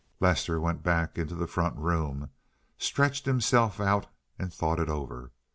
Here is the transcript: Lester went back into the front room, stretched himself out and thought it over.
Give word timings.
Lester 0.19 0.59
went 0.59 0.81
back 0.81 1.19
into 1.19 1.35
the 1.35 1.45
front 1.45 1.77
room, 1.77 2.31
stretched 2.79 3.27
himself 3.27 3.79
out 3.79 4.07
and 4.39 4.51
thought 4.51 4.79
it 4.79 4.89
over. 4.89 5.31